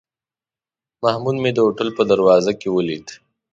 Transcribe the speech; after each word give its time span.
محمود 1.03 1.35
مې 1.43 1.51
د 1.53 1.57
هوټل 1.65 1.89
په 1.97 2.03
دروازه 2.11 2.51
کې 2.59 2.67
ولید. 2.71 3.07